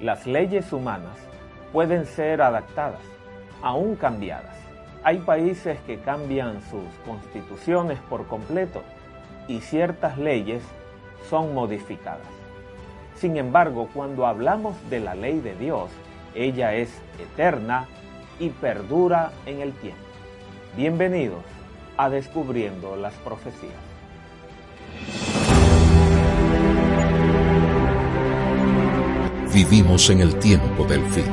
[0.00, 1.18] Las leyes humanas
[1.72, 3.00] pueden ser adaptadas,
[3.62, 4.54] aún cambiadas.
[5.02, 8.84] Hay países que cambian sus constituciones por completo
[9.48, 10.62] y ciertas leyes
[11.28, 12.28] son modificadas.
[13.16, 15.90] Sin embargo, cuando hablamos de la ley de Dios,
[16.32, 17.88] ella es eterna
[18.38, 19.98] y perdura en el tiempo.
[20.76, 21.42] Bienvenidos
[21.96, 23.87] a Descubriendo las Profecías.
[29.58, 31.24] Vivimos en el tiempo del fin.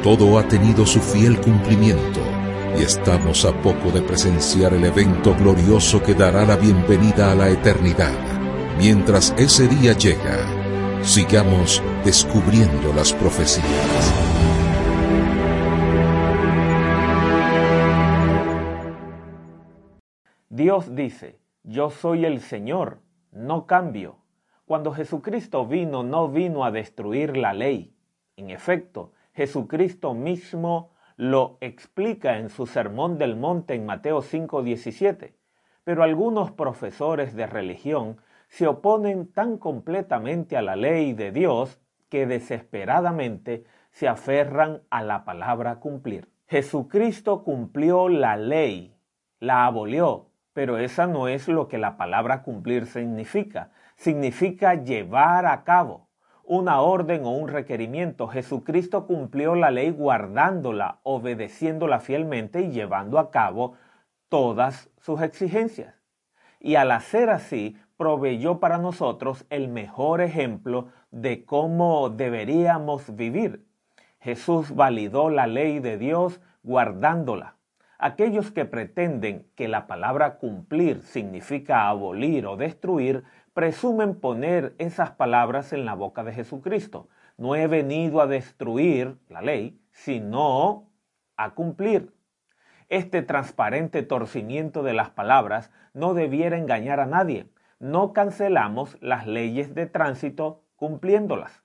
[0.00, 2.20] Todo ha tenido su fiel cumplimiento
[2.78, 7.50] y estamos a poco de presenciar el evento glorioso que dará la bienvenida a la
[7.50, 8.14] eternidad.
[8.78, 13.64] Mientras ese día llega, sigamos descubriendo las profecías.
[20.48, 23.00] Dios dice, yo soy el Señor,
[23.36, 24.16] no cambio.
[24.64, 27.94] Cuando Jesucristo vino, no vino a destruir la ley.
[28.36, 35.34] En efecto, Jesucristo mismo lo explica en su Sermón del Monte en Mateo 5:17.
[35.84, 38.16] Pero algunos profesores de religión
[38.48, 45.24] se oponen tan completamente a la ley de Dios que desesperadamente se aferran a la
[45.24, 46.28] palabra cumplir.
[46.48, 48.96] Jesucristo cumplió la ley,
[49.40, 53.72] la abolió, pero esa no es lo que la palabra cumplir significa.
[53.94, 56.08] Significa llevar a cabo
[56.44, 58.26] una orden o un requerimiento.
[58.26, 63.74] Jesucristo cumplió la ley guardándola, obedeciéndola fielmente y llevando a cabo
[64.30, 65.94] todas sus exigencias.
[66.58, 73.66] Y al hacer así, proveyó para nosotros el mejor ejemplo de cómo deberíamos vivir.
[74.20, 77.55] Jesús validó la ley de Dios guardándola.
[77.98, 85.72] Aquellos que pretenden que la palabra cumplir significa abolir o destruir, presumen poner esas palabras
[85.72, 87.08] en la boca de Jesucristo.
[87.36, 90.90] No he venido a destruir la ley, sino
[91.36, 92.14] a cumplir.
[92.88, 99.74] Este transparente torcimiento de las palabras no debiera engañar a nadie no cancelamos las leyes
[99.74, 101.62] de tránsito cumpliéndolas.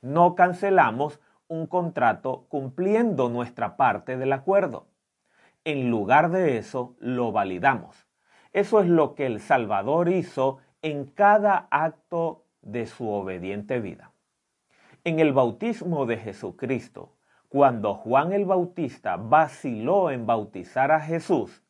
[0.00, 4.86] No cancelamos un contrato cumpliendo nuestra parte del acuerdo.
[5.68, 8.06] En lugar de eso, lo validamos.
[8.54, 14.12] Eso es lo que el Salvador hizo en cada acto de su obediente vida.
[15.04, 17.18] En el bautismo de Jesucristo,
[17.50, 21.62] cuando Juan el Bautista vaciló en bautizar a Jesús,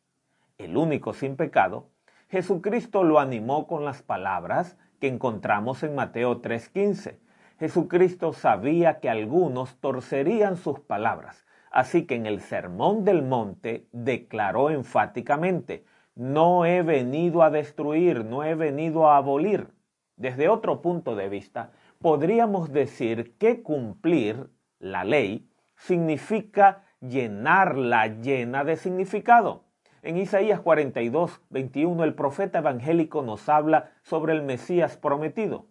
[0.57, 1.89] el único sin pecado,
[2.29, 7.19] Jesucristo lo animó con las palabras que encontramos en Mateo 3:15.
[7.59, 14.69] Jesucristo sabía que algunos torcerían sus palabras, así que en el Sermón del Monte declaró
[14.69, 15.85] enfáticamente,
[16.15, 19.69] no he venido a destruir, no he venido a abolir.
[20.17, 28.75] Desde otro punto de vista, podríamos decir que cumplir la ley significa llenarla llena de
[28.75, 29.63] significado.
[30.01, 35.67] En Isaías 42, 21, el profeta evangélico nos habla sobre el Mesías prometido.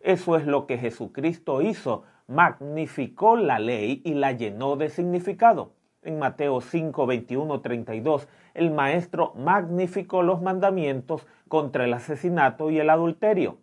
[0.00, 5.72] Eso es lo que Jesucristo hizo, magnificó la ley y la llenó de significado.
[6.02, 12.90] En Mateo 5, 21, 32, el maestro magnificó los mandamientos contra el asesinato y el
[12.90, 13.58] adulterio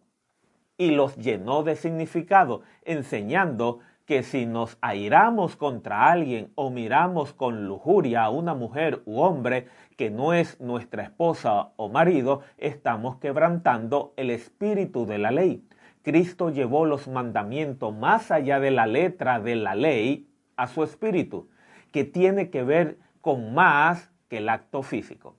[0.79, 7.67] y los llenó de significado, enseñando que si nos airamos contra alguien o miramos con
[7.67, 14.13] lujuria a una mujer u hombre que no es nuestra esposa o marido, estamos quebrantando
[14.15, 15.63] el espíritu de la ley.
[16.09, 21.51] Cristo llevó los mandamientos más allá de la letra de la ley a su espíritu,
[21.91, 25.35] que tiene que ver con más que el acto físico.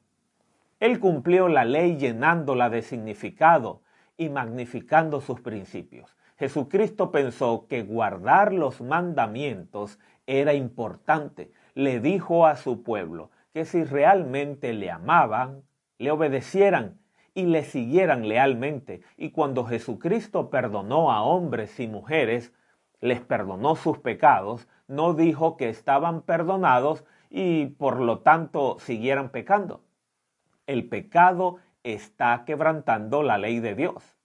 [0.78, 3.82] Él cumplió la ley llenándola de significado
[4.16, 6.16] y magnificando sus principios.
[6.38, 9.98] Jesucristo pensó que guardar los mandamientos
[10.28, 11.50] era importante.
[11.74, 15.64] Le dijo a su pueblo que si realmente le amaban,
[15.98, 16.99] le obedecieran
[17.34, 19.02] y le siguieran lealmente.
[19.16, 22.52] Y cuando Jesucristo perdonó a hombres y mujeres,
[23.00, 29.82] les perdonó sus pecados, no dijo que estaban perdonados y por lo tanto siguieran pecando.
[30.66, 34.16] El pecado está quebrantando la ley de Dios.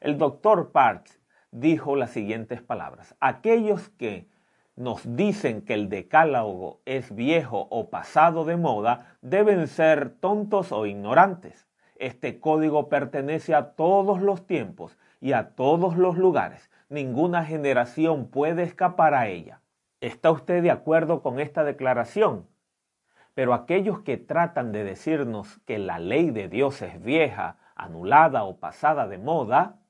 [0.00, 1.20] El doctor Parks
[1.50, 3.16] dijo las siguientes palabras.
[3.20, 4.28] Aquellos que
[4.76, 10.86] nos dicen que el decálogo es viejo o pasado de moda deben ser tontos o
[10.86, 11.69] ignorantes.
[12.00, 16.70] Este código pertenece a todos los tiempos y a todos los lugares.
[16.88, 19.60] Ninguna generación puede escapar a ella.
[20.00, 22.46] ¿Está usted de acuerdo con esta declaración?
[23.34, 28.56] Pero aquellos que tratan de decirnos que la ley de Dios es vieja, anulada o
[28.56, 29.80] pasada de moda,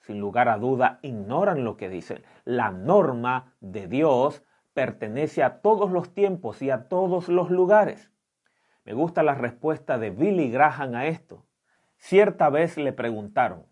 [0.00, 2.22] sin lugar a duda, ignoran lo que dicen.
[2.46, 4.42] La norma de Dios
[4.72, 8.10] pertenece a todos los tiempos y a todos los lugares.
[8.86, 11.44] Me gusta la respuesta de Billy Graham a esto.
[12.00, 13.66] Cierta vez le preguntaron,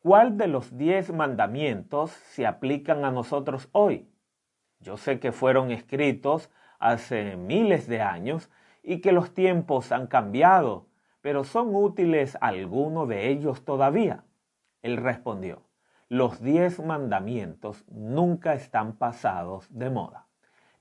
[0.00, 4.10] ¿cuál de los diez mandamientos se aplican a nosotros hoy?
[4.80, 8.50] Yo sé que fueron escritos hace miles de años
[8.82, 10.88] y que los tiempos han cambiado,
[11.20, 14.24] pero ¿son útiles algunos de ellos todavía?
[14.82, 15.62] Él respondió,
[16.08, 20.26] los diez mandamientos nunca están pasados de moda.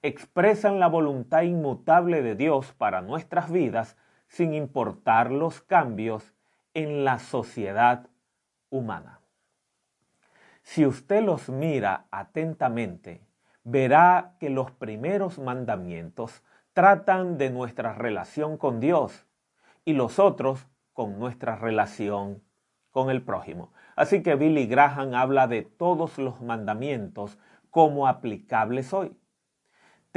[0.01, 3.97] Expresan la voluntad inmutable de Dios para nuestras vidas
[4.27, 6.33] sin importar los cambios
[6.77, 8.06] en la sociedad
[8.69, 9.19] humana.
[10.62, 13.25] Si usted los mira atentamente,
[13.63, 16.44] verá que los primeros mandamientos
[16.74, 19.25] tratan de nuestra relación con Dios
[19.85, 22.44] y los otros con nuestra relación
[22.91, 23.73] con el prójimo.
[23.95, 27.39] Así que Billy Graham habla de todos los mandamientos
[27.71, 29.18] como aplicables hoy.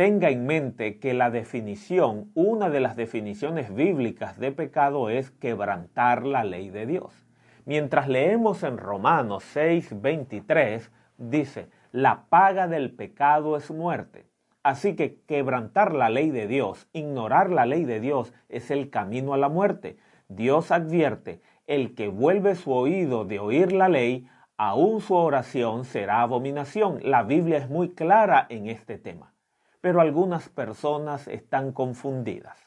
[0.01, 6.25] Tenga en mente que la definición, una de las definiciones bíblicas de pecado es quebrantar
[6.25, 7.27] la ley de Dios.
[7.67, 14.25] Mientras leemos en Romanos 6:23, dice, la paga del pecado es muerte.
[14.63, 19.35] Así que quebrantar la ley de Dios, ignorar la ley de Dios, es el camino
[19.35, 19.99] a la muerte.
[20.29, 24.27] Dios advierte, el que vuelve su oído de oír la ley,
[24.57, 27.01] aún su oración será abominación.
[27.03, 29.35] La Biblia es muy clara en este tema,
[29.81, 32.59] pero algunas personas están confundidas.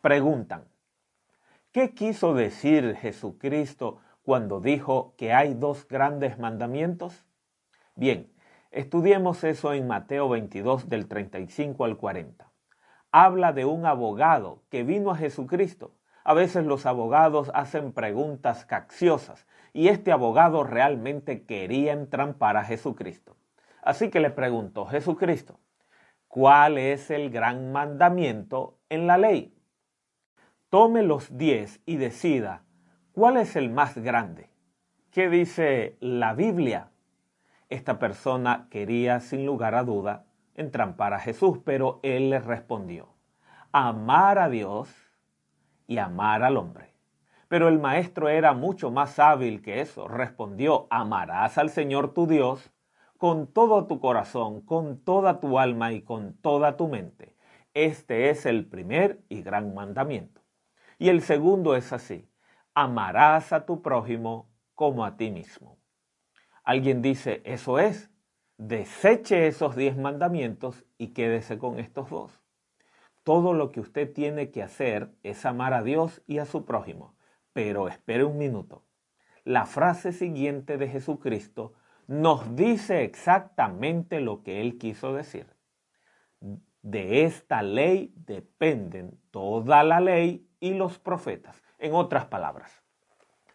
[0.00, 0.64] Preguntan,
[1.72, 7.24] ¿qué quiso decir Jesucristo cuando dijo que hay dos grandes mandamientos?
[7.94, 8.32] Bien,
[8.70, 12.50] estudiemos eso en Mateo 22 del 35 al 40.
[13.12, 15.92] Habla de un abogado que vino a Jesucristo
[16.24, 23.36] a veces los abogados hacen preguntas capciosas y este abogado realmente quería entrampar a Jesucristo.
[23.82, 25.58] Así que le preguntó Jesucristo,
[26.30, 29.52] ¿cuál es el gran mandamiento en la ley?
[30.68, 32.62] Tome los diez y decida
[33.10, 34.48] cuál es el más grande.
[35.10, 36.92] ¿Qué dice la Biblia?
[37.68, 40.24] Esta persona quería sin lugar a duda
[40.54, 43.08] entrampar a Jesús, pero él le respondió,
[43.72, 44.88] amar a Dios
[45.88, 46.94] y amar al hombre.
[47.48, 50.06] Pero el maestro era mucho más hábil que eso.
[50.06, 52.70] Respondió, amarás al Señor tu Dios
[53.20, 57.36] con todo tu corazón, con toda tu alma y con toda tu mente.
[57.74, 60.40] Este es el primer y gran mandamiento.
[60.98, 62.28] Y el segundo es así,
[62.74, 65.78] amarás a tu prójimo como a ti mismo.
[66.64, 68.10] Alguien dice, eso es,
[68.56, 72.40] deseche esos diez mandamientos y quédese con estos dos
[73.22, 77.14] todo lo que usted tiene que hacer es amar a Dios y a su prójimo.
[77.52, 78.84] Pero espere un minuto.
[79.44, 81.74] La frase siguiente de Jesucristo
[82.10, 85.46] nos dice exactamente lo que él quiso decir.
[86.82, 91.62] De esta ley dependen toda la ley y los profetas.
[91.78, 92.82] En otras palabras,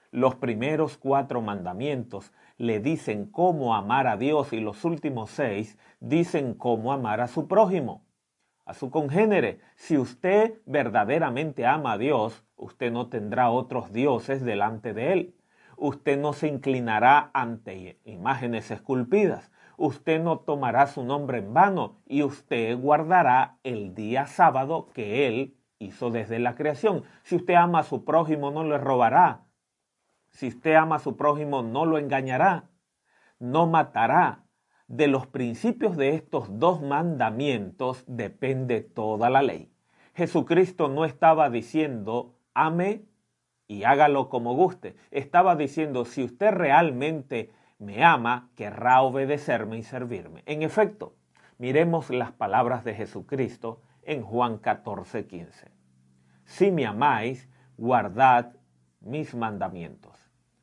[0.10, 6.54] los primeros cuatro mandamientos le dicen cómo amar a Dios y los últimos seis dicen
[6.54, 8.06] cómo amar a su prójimo
[8.66, 9.60] a su congénere.
[9.76, 15.36] Si usted verdaderamente ama a Dios, usted no tendrá otros dioses delante de él.
[15.78, 19.52] Usted no se inclinará ante imágenes esculpidas.
[19.78, 25.58] Usted no tomará su nombre en vano y usted guardará el día sábado que él
[25.80, 27.04] hizo desde la creación.
[27.24, 29.46] Si usted ama a su prójimo, no le robará.
[30.30, 32.70] Si usted ama a su prójimo, no lo engañará.
[33.40, 34.46] No matará
[34.88, 39.72] de los principios de estos dos mandamientos depende toda la ley.
[40.14, 43.06] Jesucristo no estaba diciendo ame
[43.68, 44.96] y hágalo como guste.
[45.12, 50.44] Estaba diciendo si usted realmente me ama, querrá obedecerme y servirme.
[50.46, 51.16] En efecto,
[51.58, 55.72] miremos las palabras de Jesucristo en Juan 14, 15.
[56.46, 58.54] Si me amáis, guardad
[59.02, 60.18] mis mandamientos.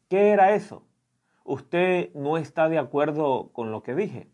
[0.09, 0.87] ¿Qué era eso?
[1.45, 4.31] usted no está de acuerdo con lo que dije.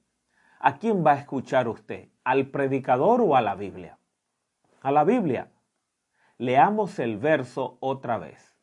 [0.61, 2.09] ¿A quién va a escuchar usted?
[2.25, 3.99] ¿Al predicador o a la Biblia?
[4.83, 5.51] A la Biblia.
[6.37, 8.58] Leamos el verso otra vez.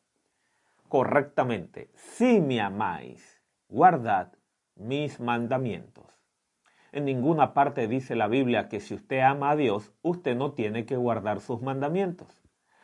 [0.96, 1.90] Correctamente.
[1.94, 4.32] Si me amáis, guardad
[4.76, 6.06] mis mandamientos.
[6.90, 10.86] En ninguna parte dice la Biblia que si usted ama a Dios, usted no tiene
[10.86, 12.42] que guardar sus mandamientos.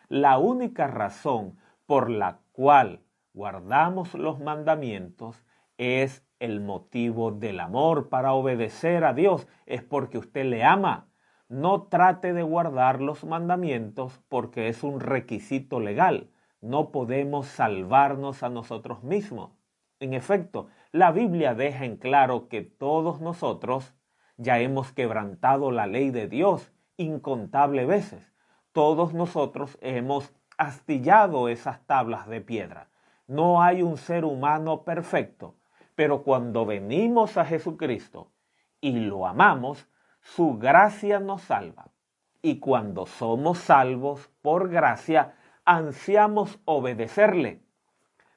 [0.08, 3.00] La única razón por la cual
[3.32, 5.42] guardamos los mandamientos
[5.78, 11.08] es el motivo del amor para obedecer a Dios, es porque usted le ama.
[11.48, 16.28] No trate de guardar los mandamientos porque es un requisito legal.
[16.62, 19.50] No podemos salvarnos a nosotros mismos.
[19.98, 23.92] En efecto, La Biblia deja en claro que todos nosotros
[24.36, 28.32] ya hemos quebrantado la ley de Dios incontable veces.
[28.70, 32.90] Todos nosotros hemos astillado esas tablas de piedra.
[33.26, 35.56] No hay un ser humano perfecto,
[35.96, 38.30] pero cuando venimos a Jesucristo
[38.80, 39.88] y lo amamos,
[40.20, 41.88] su gracia nos salva.
[42.40, 47.60] Y cuando somos salvos por gracia, ansiamos obedecerle.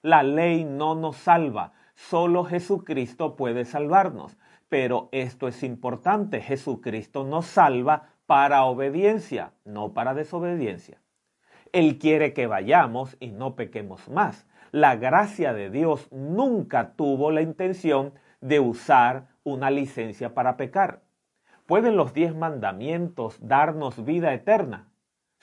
[0.01, 4.38] La ley no nos salva, solo Jesucristo puede salvarnos.
[4.70, 11.00] Pero esto es importante, Jesucristo nos salva para obediencia, no para desobediencia.
[11.72, 14.48] Él quiere que vayamos y no pequemos más.
[14.72, 21.01] La gracia de Dios nunca tuvo la intención de usar una licencia para pecar.
[21.65, 24.88] ¿Pueden los diez mandamientos darnos vida eterna?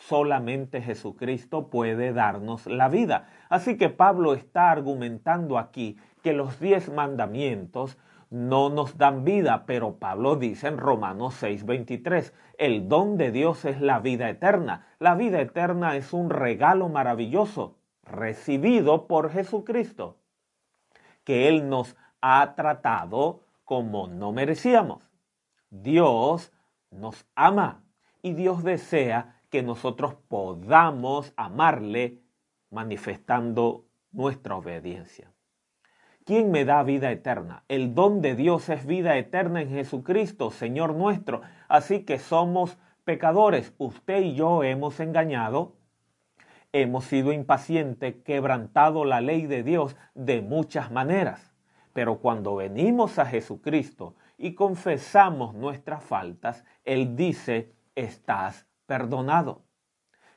[0.08, 3.28] Solamente Jesucristo puede darnos la vida.
[3.48, 9.98] Así que Pablo está argumentando aquí que los diez mandamientos no nos dan vida, pero
[9.98, 14.86] Pablo dice en Romanos 6:23, el don de Dios es la vida eterna.
[14.98, 20.16] La vida eterna es un regalo maravilloso recibido por Jesucristo,
[21.24, 25.02] que Él nos ha tratado como no merecíamos.
[25.70, 26.52] Dios
[26.90, 27.84] nos ama
[28.22, 32.22] y Dios desea que nosotros podamos amarle
[32.70, 35.30] manifestando nuestra obediencia.
[36.24, 37.62] ¿Quién me da vida eterna?
[37.68, 41.42] El don de Dios es vida eterna en Jesucristo, Señor nuestro.
[41.68, 43.74] Así que somos pecadores.
[43.76, 45.76] Usted y yo hemos engañado,
[46.72, 51.52] hemos sido impacientes, quebrantado la ley de Dios de muchas maneras.
[51.92, 59.62] Pero cuando venimos a Jesucristo y confesamos nuestras faltas, Él dice, estás perdonado.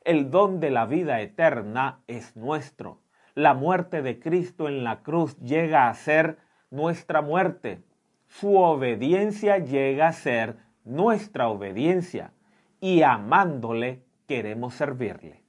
[0.05, 3.01] El don de la vida eterna es nuestro.
[3.33, 6.38] La muerte de Cristo en la cruz llega a ser
[6.71, 7.83] nuestra muerte.
[8.29, 12.31] Su obediencia llega a ser nuestra obediencia.
[12.79, 15.43] Y amándole queremos servirle.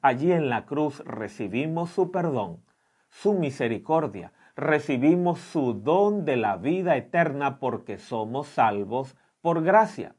[0.00, 2.62] Allí en la cruz recibimos su perdón,
[3.08, 10.14] su misericordia, recibimos su don de la vida eterna porque somos salvos por gracia.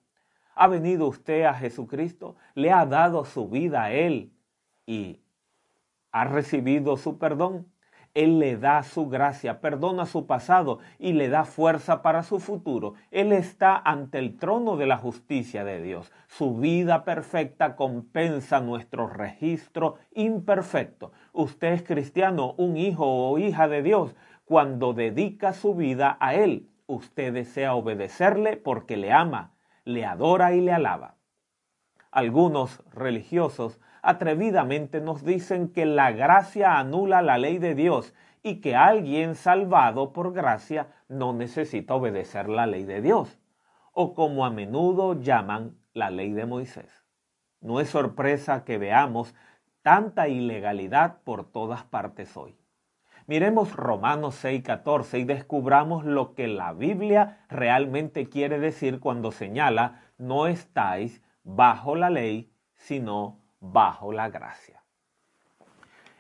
[0.55, 2.36] ¿Ha venido usted a Jesucristo?
[2.53, 4.31] ¿Le ha dado su vida a Él
[4.86, 5.19] y
[6.12, 7.67] ha recibido su perdón?
[8.13, 12.93] Él le da su gracia, perdona su pasado y le da fuerza para su futuro.
[13.10, 16.12] Él está ante el trono de la justicia de Dios.
[16.27, 21.12] Su vida perfecta compensa nuestro registro imperfecto.
[21.31, 24.15] Usted es cristiano, un hijo o hija de Dios.
[24.45, 29.53] Cuando dedica su vida a Él, usted desea obedecerle porque le ama
[29.85, 31.15] le adora y le alaba.
[32.11, 38.13] Algunos religiosos atrevidamente nos dicen que la gracia anula la ley de Dios
[38.43, 43.39] y que alguien salvado por gracia no necesita obedecer la ley de Dios,
[43.93, 47.03] o como a menudo llaman la ley de Moisés.
[47.61, 49.33] No es sorpresa que veamos
[49.81, 52.57] tanta ilegalidad por todas partes hoy.
[53.25, 60.48] Miremos Romanos 6:14 y descubramos lo que la Biblia realmente quiere decir cuando señala, no
[60.48, 64.84] estáis bajo la ley, sino bajo la gracia.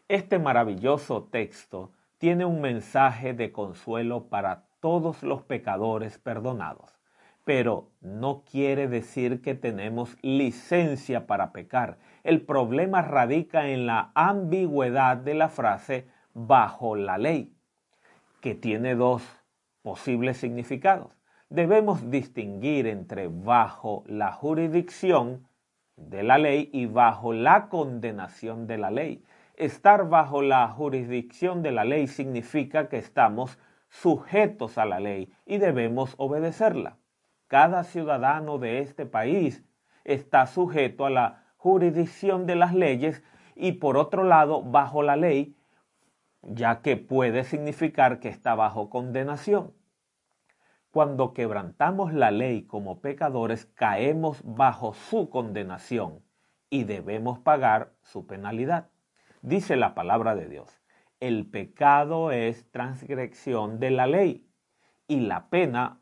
[0.07, 6.97] Este maravilloso texto tiene un mensaje de consuelo para todos los pecadores perdonados,
[7.43, 11.97] pero no quiere decir que tenemos licencia para pecar.
[12.23, 17.55] El problema radica en la ambigüedad de la frase bajo la ley,
[18.41, 19.23] que tiene dos
[19.81, 21.11] posibles significados.
[21.49, 25.47] Debemos distinguir entre bajo la jurisdicción
[25.95, 29.23] de la ley y bajo la condenación de la ley.
[29.55, 33.59] Estar bajo la jurisdicción de la ley significa que estamos
[33.89, 36.97] sujetos a la ley y debemos obedecerla.
[37.47, 39.63] Cada ciudadano de este país
[40.03, 43.21] está sujeto a la jurisdicción de las leyes
[43.55, 45.55] y por otro lado, bajo la ley,
[46.43, 49.73] ya que puede significar que está bajo condenación.
[50.91, 56.23] Cuando quebrantamos la ley como pecadores, caemos bajo su condenación
[56.69, 58.89] y debemos pagar su penalidad.
[59.41, 60.81] Dice la palabra de Dios,
[61.19, 64.47] el pecado es transgresión de la ley
[65.07, 65.99] y la pena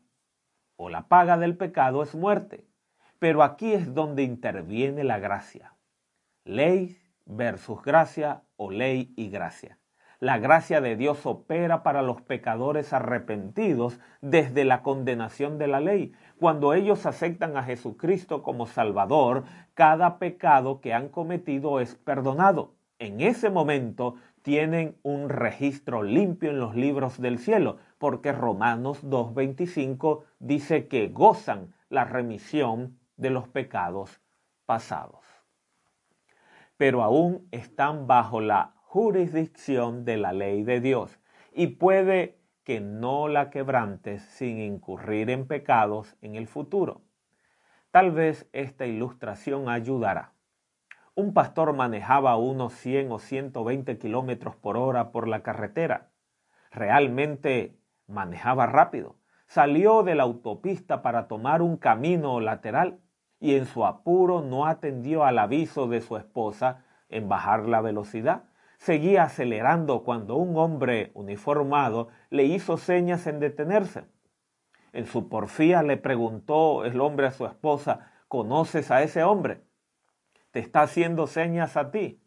[0.76, 2.66] o la paga del pecado es muerte.
[3.18, 5.76] Pero aquí es donde interviene la gracia.
[6.44, 9.78] Ley versus gracia o ley y gracia.
[10.22, 16.12] La gracia de Dios opera para los pecadores arrepentidos desde la condenación de la ley.
[16.38, 19.42] Cuando ellos aceptan a Jesucristo como Salvador,
[19.74, 22.76] cada pecado que han cometido es perdonado.
[23.00, 30.22] En ese momento tienen un registro limpio en los libros del cielo, porque Romanos 2.25
[30.38, 34.20] dice que gozan la remisión de los pecados
[34.66, 35.26] pasados.
[36.76, 41.18] Pero aún están bajo la jurisdicción de la ley de Dios
[41.50, 47.00] y puede que no la quebrantes sin incurrir en pecados en el futuro.
[47.90, 50.34] Tal vez esta ilustración ayudará.
[51.14, 56.10] Un pastor manejaba unos 100 o 120 kilómetros por hora por la carretera.
[56.70, 59.16] Realmente manejaba rápido.
[59.46, 63.00] Salió de la autopista para tomar un camino lateral
[63.40, 68.51] y en su apuro no atendió al aviso de su esposa en bajar la velocidad.
[68.82, 74.06] Seguía acelerando cuando un hombre uniformado le hizo señas en detenerse.
[74.92, 79.62] En su porfía le preguntó el hombre a su esposa, ¿conoces a ese hombre?
[80.50, 82.24] Te está haciendo señas a ti.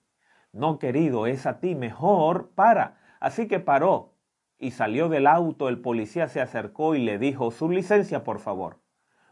[0.53, 1.75] No, querido, es a ti.
[1.75, 3.01] Mejor para.
[3.19, 4.13] Así que paró
[4.57, 5.67] y salió del auto.
[5.67, 8.79] El policía se acercó y le dijo, su licencia, por favor.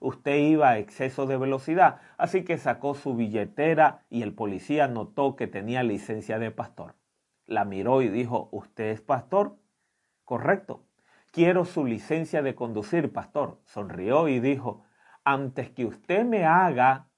[0.01, 5.37] Usted iba a exceso de velocidad, así que sacó su billetera y el policía notó
[5.37, 6.95] que tenía licencia de pastor.
[7.53, 9.59] La miró y dijo, ¿usted es pastor?
[10.25, 10.87] Correcto.
[11.31, 13.59] Quiero su licencia de conducir, pastor.
[13.63, 14.85] Sonrió y dijo,
[15.23, 17.09] antes que usted me haga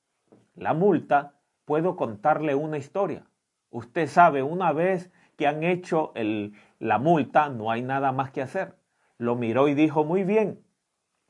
[0.56, 3.26] la multa, puedo contarle una historia.
[3.70, 8.42] Usted sabe, una vez que han hecho el, la multa, no hay nada más que
[8.42, 8.76] hacer.
[9.18, 10.62] Lo miró y dijo, muy bien,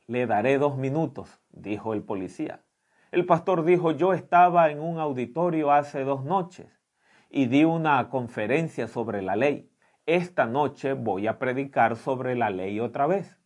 [0.08, 2.64] le daré dos minutos, dijo el policía.
[3.12, 6.85] El pastor dijo, yo estaba en un auditorio hace dos noches
[7.30, 9.70] y di una conferencia sobre la ley
[10.06, 13.40] esta noche voy a predicar sobre la ley otra vez.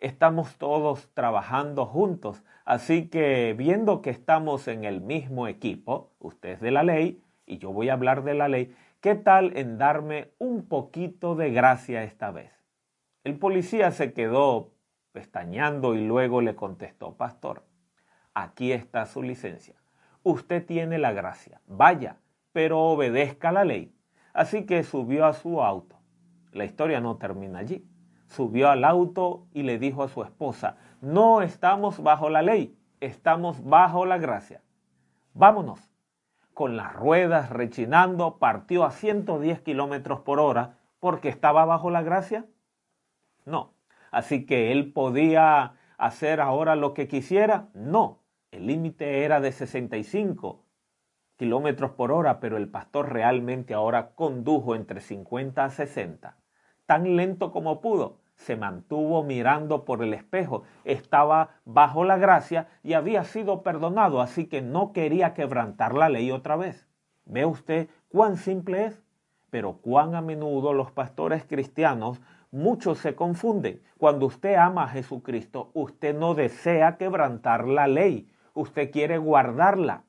[0.00, 6.60] Estamos todos trabajando juntos, así que viendo que estamos en el mismo equipo, usted es
[6.60, 10.32] de la ley y yo voy a hablar de la ley, ¿qué tal en darme
[10.38, 12.52] un poquito de gracia esta vez?
[13.24, 14.72] El policía se quedó
[15.12, 17.64] pestañando y luego le contestó, Pastor,
[18.32, 19.74] aquí está su licencia.
[20.22, 21.60] Usted tiene la gracia.
[21.66, 22.16] Vaya,
[22.52, 23.94] pero obedezca la ley
[24.38, 25.96] Así que subió a su auto.
[26.52, 27.84] La historia no termina allí.
[28.28, 33.64] Subió al auto y le dijo a su esposa, no estamos bajo la ley, estamos
[33.64, 34.62] bajo la gracia.
[35.34, 35.80] Vámonos.
[36.54, 42.46] Con las ruedas rechinando, partió a 110 kilómetros por hora porque estaba bajo la gracia.
[43.44, 43.74] No.
[44.12, 47.70] Así que él podía hacer ahora lo que quisiera.
[47.74, 48.20] No.
[48.52, 50.64] El límite era de 65
[51.38, 56.36] kilómetros por hora, pero el pastor realmente ahora condujo entre 50 a 60.
[56.84, 62.94] Tan lento como pudo, se mantuvo mirando por el espejo, estaba bajo la gracia y
[62.94, 66.88] había sido perdonado, así que no quería quebrantar la ley otra vez.
[67.24, 69.02] ¿Ve usted cuán simple es?
[69.50, 72.20] Pero cuán a menudo los pastores cristianos
[72.50, 73.80] muchos se confunden.
[73.96, 80.04] Cuando usted ama a Jesucristo, usted no desea quebrantar la ley, usted quiere guardarla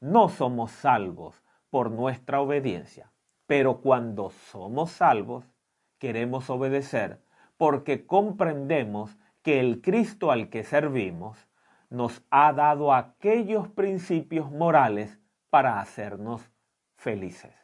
[0.00, 3.12] no somos salvos por nuestra obediencia,
[3.46, 5.44] pero cuando somos salvos,
[5.98, 7.20] queremos obedecer
[7.56, 11.48] porque comprendemos que el Cristo al que servimos
[11.90, 15.18] nos ha dado aquellos principios morales
[15.50, 16.50] para hacernos
[16.96, 17.54] felices.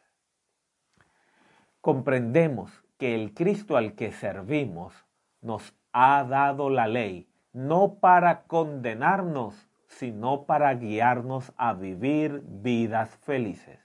[1.81, 5.05] Comprendemos que el Cristo al que servimos
[5.41, 13.79] nos ha dado la ley no para condenarnos, sino para guiarnos a vivir vidas felices.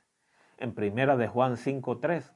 [0.59, 2.33] En primera de Juan 5:3,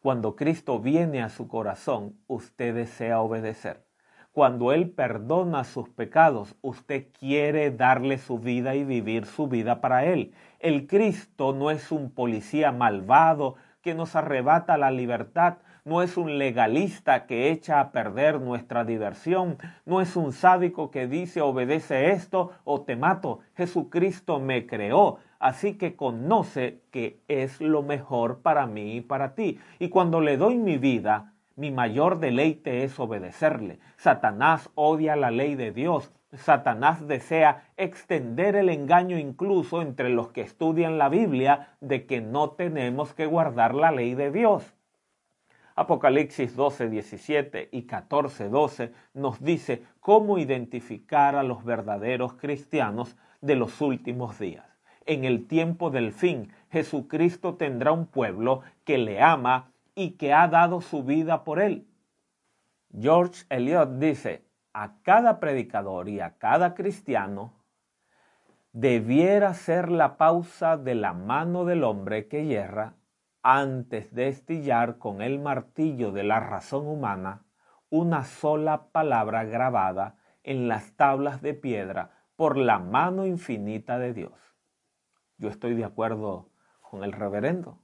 [0.00, 3.84] cuando Cristo viene a su corazón, usted desea obedecer.
[4.30, 10.04] Cuando Él perdona sus pecados, usted quiere darle su vida y vivir su vida para
[10.04, 10.32] Él.
[10.60, 15.58] El Cristo no es un policía malvado que nos arrebata la libertad,
[15.88, 21.06] no es un legalista que echa a perder nuestra diversión, no es un sádico que
[21.06, 23.40] dice obedece esto o te mato.
[23.56, 29.58] Jesucristo me creó, así que conoce que es lo mejor para mí y para ti.
[29.78, 33.78] Y cuando le doy mi vida, mi mayor deleite es obedecerle.
[33.96, 36.12] Satanás odia la ley de Dios.
[36.34, 42.50] Satanás desea extender el engaño incluso entre los que estudian la Biblia de que no
[42.50, 44.74] tenemos que guardar la ley de Dios.
[45.78, 53.54] Apocalipsis 12, 17 y 14, 12 nos dice cómo identificar a los verdaderos cristianos de
[53.54, 54.66] los últimos días.
[55.06, 60.48] En el tiempo del fin, Jesucristo tendrá un pueblo que le ama y que ha
[60.48, 61.86] dado su vida por él.
[63.00, 67.52] George Eliot dice, a cada predicador y a cada cristiano
[68.72, 72.94] debiera ser la pausa de la mano del hombre que hierra
[73.50, 77.46] antes de estillar con el martillo de la razón humana
[77.88, 84.34] una sola palabra grabada en las tablas de piedra por la mano infinita de Dios.
[85.38, 86.50] Yo estoy de acuerdo
[86.82, 87.80] con el reverendo.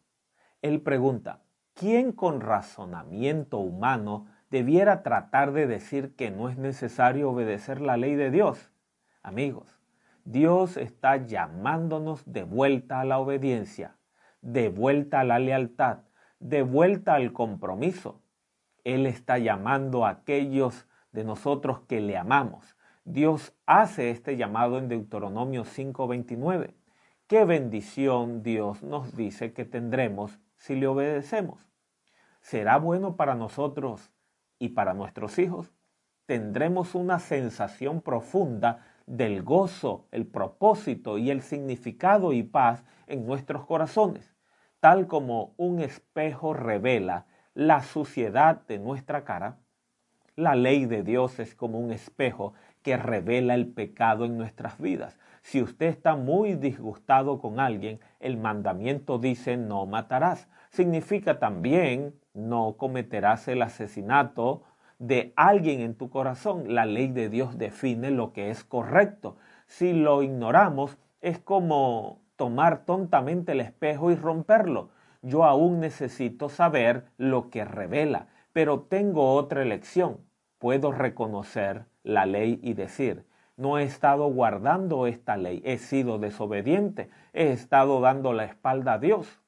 [0.61, 1.41] Él pregunta,
[1.73, 8.17] ¿quién con razonamiento humano debiera tratar de decir que no es necesario obedecer la ley
[8.17, 8.71] de Dios?
[9.23, 9.81] Amigos,
[10.27, 13.97] Dios está llamándonos de vuelta a la obediencia,
[14.45, 16.01] de vuelta a la lealtad,
[16.39, 18.21] de vuelta al compromiso.
[18.85, 22.77] Él está llamando a aquellos de nosotros que le amamos.
[23.05, 26.75] Dios hace este llamado en Deuteronomio 5:29.
[27.27, 31.67] Qué bendición Dios nos dice que tendremos si le obedecemos.
[32.43, 34.13] ¿Será bueno para nosotros
[34.59, 35.73] y para nuestros hijos?
[36.27, 43.65] Tendremos una sensación profunda del gozo, el propósito y el significado y paz en nuestros
[43.65, 44.34] corazones,
[44.85, 49.57] tal como un espejo revela la suciedad de nuestra cara.
[50.37, 55.19] La ley de Dios es como un espejo que revela el pecado en nuestras vidas.
[55.41, 60.49] Si usted está muy disgustado con alguien, el mandamiento dice no matarás.
[60.69, 64.65] Significa también no cometerás el asesinato
[64.99, 66.75] de alguien en tu corazón.
[66.75, 69.39] La ley de Dios define lo que es correcto.
[69.67, 74.91] Si lo ignoramos, es como tomar tontamente el espejo y romperlo.
[75.23, 80.19] Yo aún necesito saber lo que revela, pero tengo otra elección.
[80.59, 87.09] Puedo reconocer la ley y decir, no he estado guardando esta ley, he sido desobediente,
[87.33, 89.41] he estado dando la espalda a Dios.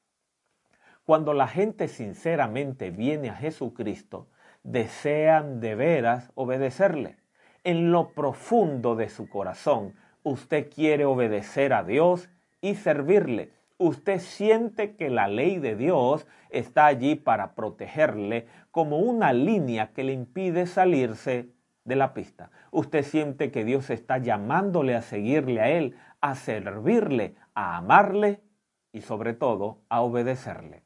[1.04, 4.28] Cuando la gente sinceramente viene a Jesucristo,
[4.62, 7.16] desean de veras obedecerle.
[7.64, 12.28] En lo profundo de su corazón, usted quiere obedecer a Dios
[12.60, 13.52] y servirle.
[13.78, 20.04] Usted siente que la ley de Dios está allí para protegerle como una línea que
[20.04, 21.50] le impide salirse
[21.84, 22.50] de la pista.
[22.70, 28.40] Usted siente que Dios está llamándole a seguirle a Él, a servirle, a amarle
[28.92, 30.82] y sobre todo a obedecerle.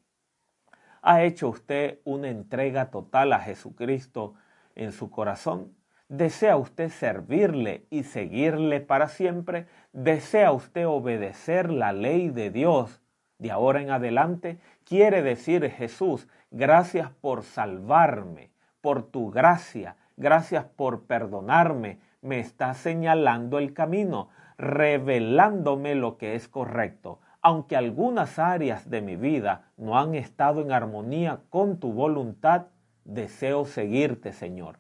[1.03, 4.35] ¿Ha hecho usted una entrega total a Jesucristo
[4.75, 5.75] en su corazón?
[6.09, 9.67] ¿Desea usted servirle y seguirle para siempre?
[9.93, 13.01] ¿Desea usted obedecer la ley de Dios
[13.39, 14.59] de ahora en adelante?
[14.85, 18.51] Quiere decir Jesús, gracias por salvarme,
[18.81, 21.99] por tu gracia, Gracias por perdonarme.
[22.21, 27.21] Me está señalando el camino, revelándome lo que es correcto.
[27.41, 32.67] Aunque algunas áreas de mi vida no han estado en armonía con tu voluntad,
[33.07, 34.77] deseo seguirte, Señor.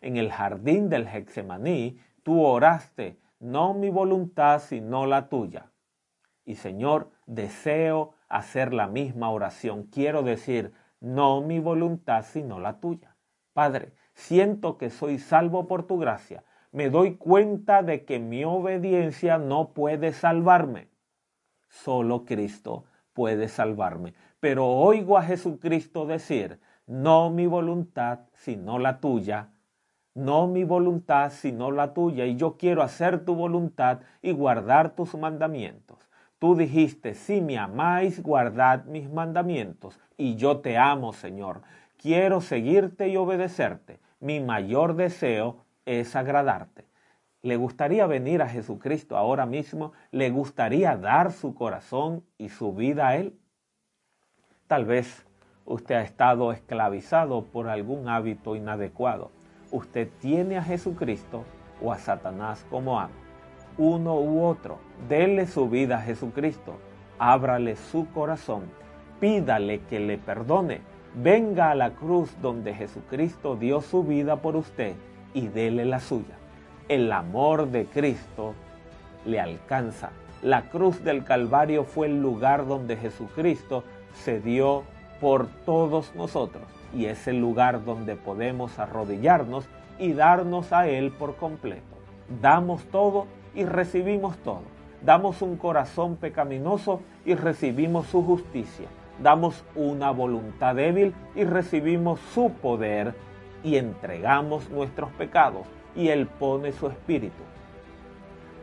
[0.00, 5.70] En el jardín del Hexemaní, tú oraste, no mi voluntad, sino la tuya.
[6.44, 9.84] Y Señor, deseo hacer la misma oración.
[9.84, 13.16] Quiero decir, no mi voluntad, sino la tuya.
[13.52, 16.44] Padre, siento que soy salvo por tu gracia.
[16.72, 20.88] Me doy cuenta de que mi obediencia no puede salvarme.
[21.68, 24.14] Solo Cristo puede salvarme.
[24.40, 29.50] Pero oigo a Jesucristo decir, no mi voluntad, sino la tuya.
[30.14, 32.26] No mi voluntad, sino la tuya.
[32.26, 35.98] Y yo quiero hacer tu voluntad y guardar tus mandamientos.
[36.38, 39.98] Tú dijiste, si me amáis, guardad mis mandamientos.
[40.16, 41.62] Y yo te amo, Señor.
[41.96, 46.86] Quiero seguirte y obedecerte mi mayor deseo es agradarte.
[47.42, 49.92] ¿Le gustaría venir a Jesucristo ahora mismo?
[50.10, 53.38] ¿Le gustaría dar su corazón y su vida a Él?
[54.66, 55.24] Tal vez
[55.64, 59.30] usted ha estado esclavizado por algún hábito inadecuado.
[59.70, 61.44] Usted tiene a Jesucristo
[61.82, 63.12] o a Satanás como amo.
[63.76, 64.78] Uno u otro.
[65.08, 66.76] Dele su vida a Jesucristo.
[67.18, 68.62] Ábrale su corazón.
[69.20, 70.80] Pídale que le perdone
[71.14, 74.94] venga a la cruz donde Jesucristo dio su vida por usted
[75.34, 76.36] y dele la suya.
[76.88, 78.54] El amor de Cristo
[79.26, 80.10] le alcanza.
[80.42, 84.84] La cruz del Calvario fue el lugar donde Jesucristo se dio
[85.20, 91.36] por todos nosotros y es el lugar donde podemos arrodillarnos y darnos a Él por
[91.36, 91.82] completo.
[92.40, 94.62] Damos todo y recibimos todo.
[95.02, 98.88] Damos un corazón pecaminoso y recibimos su justicia
[99.22, 103.14] damos una voluntad débil y recibimos su poder
[103.64, 107.42] y entregamos nuestros pecados y Él pone su espíritu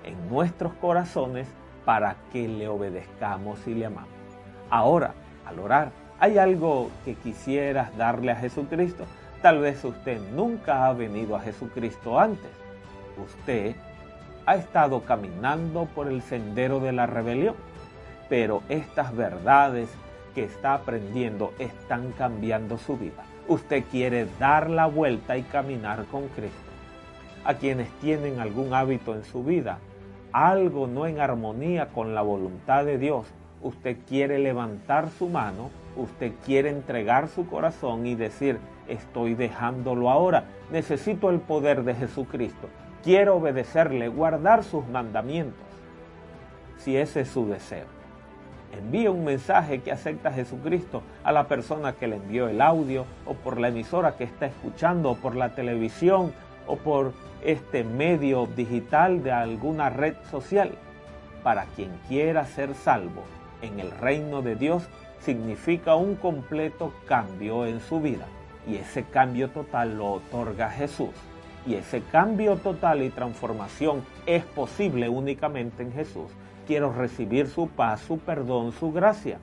[0.03, 1.47] en nuestros corazones
[1.83, 4.09] para que le obedezcamos y le amamos.
[4.69, 5.13] Ahora,
[5.45, 9.05] al orar, ¿hay algo que quisieras darle a Jesucristo?
[9.41, 12.51] Tal vez usted nunca ha venido a Jesucristo antes.
[13.23, 13.75] Usted
[14.45, 17.55] ha estado caminando por el sendero de la rebelión,
[18.29, 19.89] pero estas verdades
[20.33, 23.23] que está aprendiendo están cambiando su vida.
[23.47, 26.59] Usted quiere dar la vuelta y caminar con Cristo.
[27.45, 29.77] A quienes tienen algún hábito en su vida,
[30.31, 33.27] algo no en armonía con la voluntad de Dios,
[33.61, 40.45] usted quiere levantar su mano, usted quiere entregar su corazón y decir, estoy dejándolo ahora,
[40.71, 42.69] necesito el poder de Jesucristo,
[43.03, 45.65] quiero obedecerle, guardar sus mandamientos,
[46.77, 47.95] si ese es su deseo
[48.77, 53.05] envíe un mensaje que acepta a Jesucristo a la persona que le envió el audio
[53.25, 56.33] o por la emisora que está escuchando o por la televisión
[56.67, 60.71] o por este medio digital de alguna red social.
[61.43, 63.23] Para quien quiera ser salvo
[63.61, 64.87] en el reino de Dios
[65.25, 68.25] significa un completo cambio en su vida
[68.67, 71.11] y ese cambio total lo otorga Jesús.
[71.65, 76.31] Y ese cambio total y transformación es posible únicamente en Jesús
[76.65, 79.39] quiero recibir su paz, su perdón, su gracia.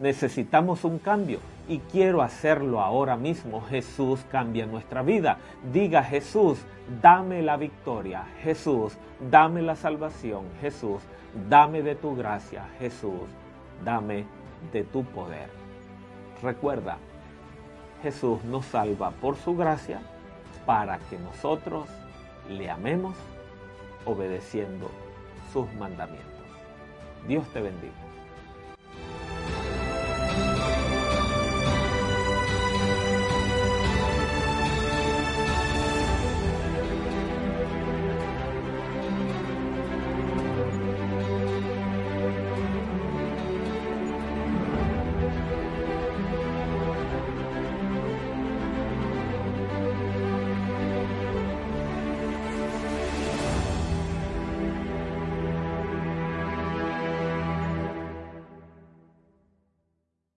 [0.00, 3.60] Necesitamos un cambio y quiero hacerlo ahora mismo.
[3.62, 5.38] Jesús cambia nuestra vida.
[5.72, 6.58] Diga Jesús,
[7.02, 8.24] dame la victoria.
[8.42, 8.96] Jesús,
[9.30, 10.44] dame la salvación.
[10.60, 11.02] Jesús,
[11.48, 12.68] dame de tu gracia.
[12.78, 13.28] Jesús,
[13.84, 14.24] dame
[14.72, 15.48] de tu poder.
[16.42, 16.98] Recuerda,
[18.02, 20.00] Jesús nos salva por su gracia
[20.66, 21.88] para que nosotros
[22.48, 23.14] le amemos
[24.04, 24.90] obedeciendo
[25.52, 26.26] sus mandamientos.
[27.26, 27.94] Dios te bendiga.